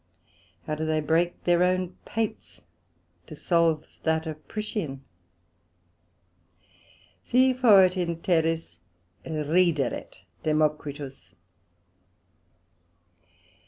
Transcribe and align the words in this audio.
How 0.65 0.73
do 0.73 0.83
they 0.83 0.99
break 0.99 1.43
their 1.43 1.61
own 1.61 1.89
pates 2.05 2.63
to 3.27 3.35
salve 3.35 3.85
that 4.01 4.25
of 4.25 4.47
Priscian! 4.47 5.01
Si 7.21 7.53
foret 7.53 7.95
in 7.97 8.19
terris, 8.19 8.77
rideret 9.23 10.17
Democritus. 10.41 11.35